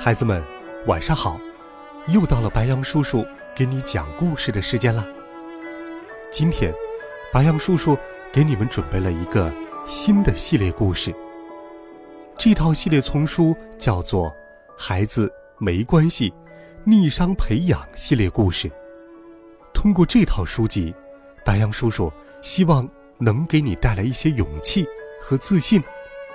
[0.00, 0.40] 孩子们，
[0.86, 1.40] 晚上好！
[2.06, 5.04] 又到了白杨叔叔给你讲故事的时间了。
[6.30, 6.72] 今天，
[7.32, 7.98] 白杨叔叔
[8.32, 9.52] 给你们准备了一个
[9.84, 11.12] 新的系列故事。
[12.38, 14.26] 这套系列丛书叫做
[14.78, 16.32] 《孩子没关系，
[16.84, 18.68] 逆商培养系列故事》。
[19.74, 20.94] 通过这套书籍，
[21.44, 22.10] 白杨叔叔
[22.40, 22.88] 希望
[23.18, 24.86] 能给你带来一些勇气
[25.20, 25.82] 和自信，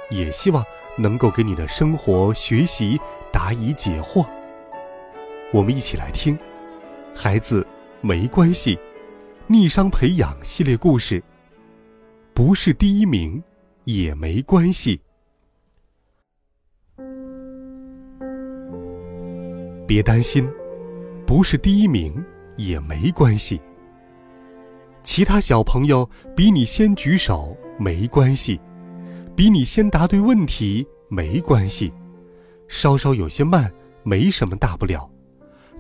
[0.10, 0.62] 也希望
[0.98, 3.00] 能够给你的生活、学习
[3.34, 4.26] 答疑解惑。
[5.52, 6.38] 我们一起来听
[7.16, 7.66] 《孩子
[8.00, 8.78] 没关系，
[9.48, 11.20] 逆商培养系列故事》。
[12.36, 13.44] 不是第一名
[13.86, 15.02] 也没关系。
[19.88, 20.48] 别担心，
[21.26, 22.24] 不是第一名
[22.56, 23.60] 也没关系。
[25.04, 28.60] 其他小朋友比你先举手没关系，
[29.36, 31.94] 比你先答对问题没关系，
[32.74, 33.72] 稍稍有些慢
[34.02, 35.08] 没什么大不了，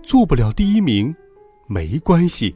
[0.03, 1.13] 做不了第一名
[1.65, 2.55] 没关系。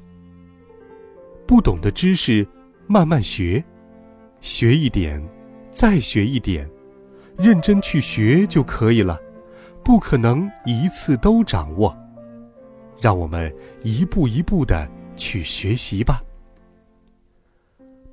[1.47, 2.47] 不懂的知识
[2.85, 3.66] 慢慢学，
[4.39, 5.27] 学一点，
[5.71, 6.69] 再学一点，
[7.35, 9.19] 认真去学就可以了。
[9.83, 11.97] 不可能一次都掌握，
[13.01, 13.51] 让我们
[13.81, 16.22] 一步一步的去学习吧。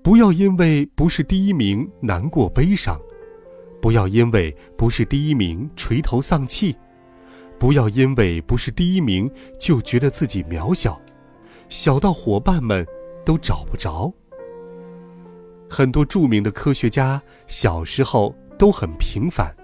[0.03, 2.99] 不要因为不是第一名难过悲伤，
[3.85, 6.75] 不要因为不是第一名垂头丧气，
[7.59, 10.99] 不要因为不是第一名就觉得自己渺小，
[11.69, 12.87] 小到伙伴们
[13.27, 14.11] 都找不着。
[15.69, 19.55] 很多著名的科学家小时候都很平凡。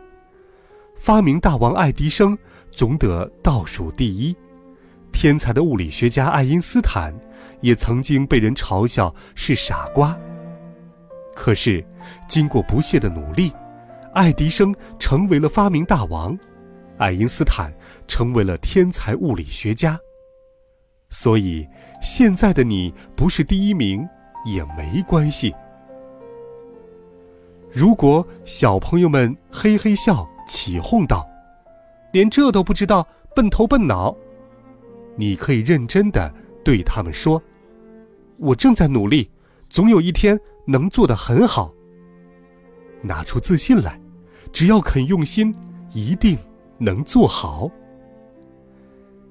[0.97, 2.37] 发明大王爱迪生
[2.71, 4.37] 总得倒数第一，
[5.13, 7.19] 天才的物理学家爱因斯坦
[7.63, 10.15] 也曾经被人嘲笑是傻瓜。
[11.35, 11.83] 可是，
[12.29, 13.51] 经过不懈的努力，
[14.13, 16.39] 爱迪生成为了发明大王，
[16.99, 17.73] 爱因斯坦
[18.07, 19.99] 成为了天才物理学家。
[21.09, 21.67] 所以，
[22.01, 24.09] 现在的你不是第一名
[24.45, 25.55] 也没关系。
[27.71, 30.29] 如果小朋友们嘿嘿笑。
[30.49, 31.25] 起哄道
[32.11, 33.07] ：“连这都不知道，
[33.37, 34.17] 笨头笨脑！
[35.15, 36.35] 你可以认真的
[36.65, 37.41] 对他们说
[38.37, 39.31] ：‘我正在努力，
[39.69, 41.73] 总有一天能做得很好。’
[43.01, 44.00] 拿出自信来，
[44.53, 45.55] 只要肯用心，
[45.93, 46.37] 一定
[46.79, 47.71] 能做好。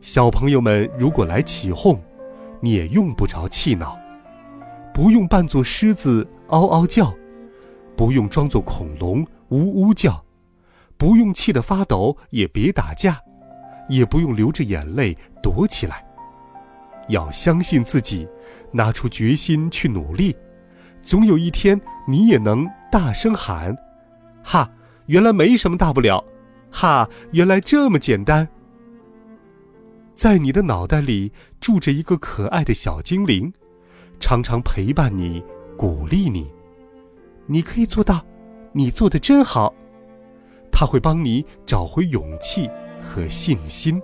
[0.01, 2.01] 小朋友们如果来起哄，
[2.61, 3.97] 你也用不着气恼，
[4.93, 7.13] 不用扮作狮子嗷嗷叫，
[7.95, 10.23] 不用装作恐龙呜呜叫。”
[10.99, 13.21] 不用气得发抖，也别打架，
[13.87, 16.03] 也不用流着眼泪躲起来。
[17.07, 18.27] 要相信自己，
[18.73, 20.35] 拿出决心去努力，
[21.01, 23.73] 总有一天你也能大声喊
[24.43, 24.69] ：“哈！
[25.09, 26.23] 原来没什么大不了，
[26.71, 27.09] 哈！
[27.31, 28.47] 原来这么简单。”
[30.13, 33.51] 在你的脑袋里住着一个可爱的小精灵，
[34.19, 35.43] 常常陪伴你，
[35.75, 36.51] 鼓励你。
[37.47, 38.23] 你可以做到，
[38.71, 39.73] 你做的真好。
[40.71, 42.69] 他会帮你找回勇气
[43.01, 43.99] 和信心。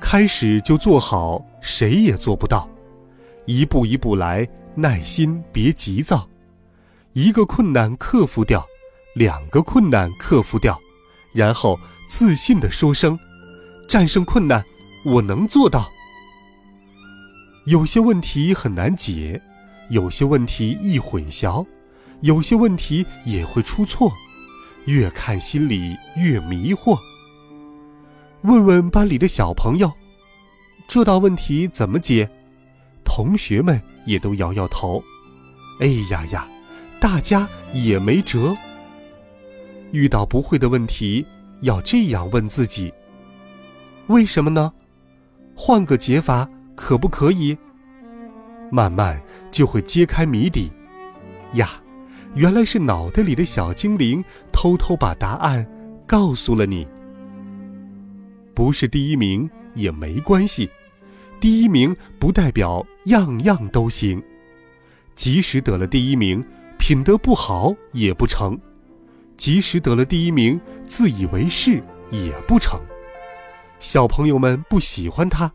[0.00, 2.68] 开始就做好，谁也做不到。
[3.46, 6.28] 一步一步来，耐心，别急躁。
[7.14, 8.64] 一个困难克服掉，
[9.14, 10.80] 两个困难克服掉，
[11.32, 11.78] 然后
[12.08, 13.18] 自信地说声
[13.88, 14.64] ：“战胜困难，
[15.04, 15.90] 我能做到。”
[17.66, 19.40] 有些问题很难解，
[19.90, 21.66] 有些问题易混淆，
[22.20, 24.12] 有些问题也会出错。
[24.86, 26.98] 越看心里越迷惑。
[28.42, 29.92] 问问班里的小朋友，
[30.88, 32.28] 这道问题怎么解？
[33.04, 35.02] 同学们也都摇摇头。
[35.80, 36.48] 哎呀呀，
[36.98, 38.56] 大家也没辙。
[39.92, 41.24] 遇到不会的问题，
[41.60, 42.92] 要这样问自己：
[44.06, 44.72] 为什么呢？
[45.54, 47.56] 换个解法可不可以？
[48.70, 49.20] 慢慢
[49.50, 50.70] 就会揭开谜底。
[51.54, 51.82] 呀！
[52.34, 55.68] 原来是脑袋里的小精灵偷偷把答案
[56.06, 56.86] 告诉了你。
[58.54, 60.70] 不是第一名也没关系，
[61.40, 64.22] 第一名不代表样样都行。
[65.16, 66.44] 即使得了第一名，
[66.78, 68.56] 品德不好也不成。
[69.40, 72.78] 即使得了第一名，自以为是也不成。
[73.78, 75.50] 小朋友们不喜欢他，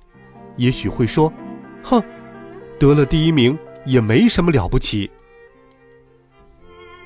[0.57, 1.31] 也许会说
[1.85, 2.01] ：“哼，
[2.79, 3.55] 得了第一名
[3.85, 5.07] 也没什么了不起。”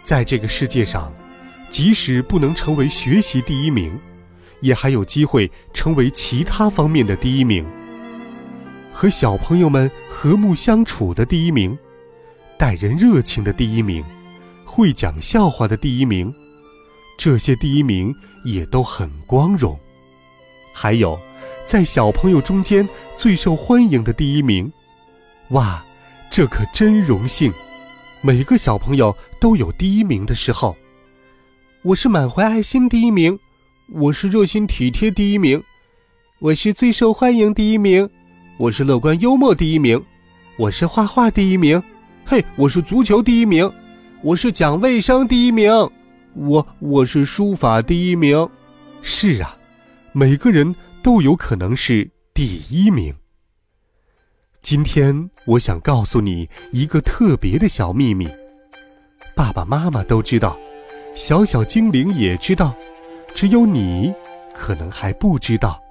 [0.03, 1.11] 在这个世界上，
[1.69, 3.99] 即使不能成为学习第一名，
[4.61, 7.67] 也还有机会成为其他方面的第一名。
[8.89, 11.77] 和小朋友们和睦相处的第一名，
[12.57, 14.01] 待人热情的第一名，
[14.63, 16.33] 会讲笑话的第一名，
[17.19, 19.77] 这些第一名也都很光荣。
[20.73, 21.19] 还有，
[21.65, 22.87] 在小朋友中间
[23.17, 24.71] 最受欢迎的第一名，
[25.49, 25.83] 哇，
[26.31, 27.51] 这可真荣幸！
[28.21, 30.77] 每个小朋友都有第一名的时候。
[31.81, 33.37] 我是满怀爱心第一名，
[33.91, 35.61] 我是热心体贴第一名，
[36.39, 38.09] 我是最受欢迎第一名，
[38.57, 40.01] 我是乐观幽默第一名，
[40.57, 41.83] 我是画画第一名，
[42.25, 43.69] 嘿，我是足球第一名，
[44.23, 45.69] 我是讲卫生第一名，
[46.39, 48.49] 我我是书法第一名。
[49.01, 49.57] 是啊，
[50.13, 53.13] 每个人都有可能是第一名。
[54.61, 58.29] 今天我想告诉你一个特别的小秘密，
[59.35, 60.57] 爸爸妈妈都知道。
[61.13, 62.73] 小小精灵也知道，
[63.35, 64.13] 只有你
[64.53, 65.81] 可能还不知道。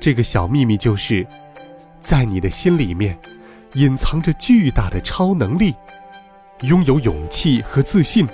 [0.00, 1.24] 这个小秘密就是，
[2.00, 3.16] 在你的心里面，
[3.74, 5.72] 隐藏着巨大的超能力。
[6.62, 8.26] 拥有勇气和自信，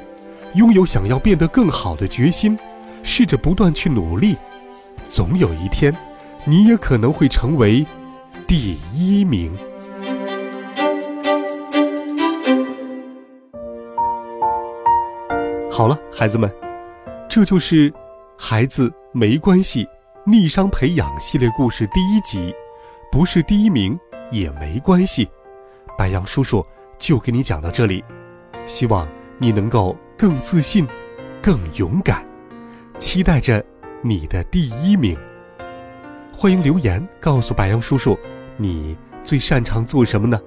[0.55, 2.59] 拥有想要变得更好的决心，
[3.03, 4.37] 试着不断去努力，
[5.09, 5.95] 总有一天，
[6.45, 7.87] 你也可能会成为
[8.47, 9.56] 第一名。
[15.71, 16.53] 好了，孩子们，
[17.29, 17.91] 这就是
[18.37, 19.87] 《孩子没关系，
[20.25, 22.53] 逆商培养》系列故事第一集，
[23.12, 23.97] 不是第一名
[24.33, 25.29] 也没关系。
[25.97, 26.67] 白杨叔叔
[26.99, 28.03] 就给你讲到这里，
[28.67, 29.06] 希望
[29.39, 30.85] 你能够更自信、
[31.41, 32.26] 更勇敢，
[32.99, 33.65] 期待着
[34.03, 35.17] 你的第一名。
[36.32, 38.19] 欢迎留言告诉白杨叔叔，
[38.56, 40.41] 你最擅长做什么呢？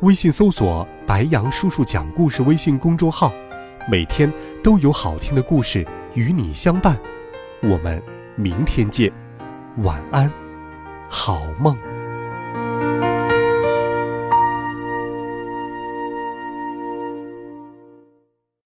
[0.00, 3.32] 微信搜索“白杨叔叔讲故事”微信公众号。
[3.88, 4.30] 每天
[4.64, 6.98] 都有好听的故事与你相伴，
[7.62, 8.02] 我们
[8.34, 9.12] 明天见，
[9.76, 10.28] 晚安，
[11.08, 11.87] 好梦。